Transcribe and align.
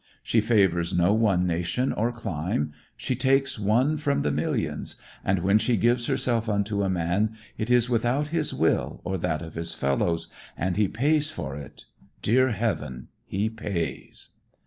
She 0.23 0.41
favors 0.41 0.95
no 0.97 1.13
one 1.13 1.45
nation 1.45 1.93
or 1.93 2.11
clime. 2.11 2.73
She 2.97 3.15
takes 3.15 3.59
one 3.59 3.97
from 3.97 4.23
the 4.23 4.31
millions, 4.31 4.95
and 5.23 5.43
when 5.43 5.59
she 5.59 5.77
gives 5.77 6.07
herself 6.07 6.49
unto 6.49 6.81
a 6.81 6.89
man 6.89 7.37
it 7.59 7.69
is 7.69 7.87
without 7.87 8.29
his 8.29 8.51
will 8.51 9.01
or 9.03 9.19
that 9.19 9.43
of 9.43 9.53
his 9.53 9.75
fellows, 9.75 10.27
and 10.57 10.75
he 10.75 10.87
pays 10.87 11.29
for 11.29 11.55
it, 11.55 11.85
dear 12.23 12.49
heaven, 12.49 13.09
he 13.27 13.47
pays! 13.47 14.29